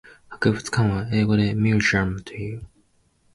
[0.29, 2.65] 博物館は英語でミュージアムという。